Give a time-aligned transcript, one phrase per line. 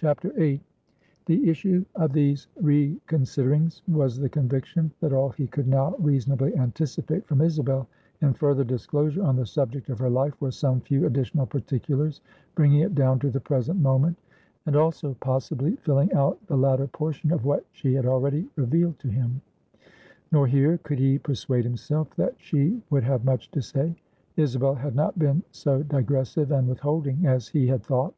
[0.00, 0.60] VIII.
[1.26, 7.24] The issue of these reconsiderings was the conviction, that all he could now reasonably anticipate
[7.28, 7.86] from Isabel,
[8.20, 12.20] in further disclosure on the subject of her life, were some few additional particulars
[12.56, 14.18] bringing it down to the present moment;
[14.66, 19.08] and, also, possibly filling out the latter portion of what she had already revealed to
[19.08, 19.40] him.
[20.32, 23.94] Nor here, could he persuade himself, that she would have much to say.
[24.36, 28.14] Isabel had not been so digressive and withholding as he had thought.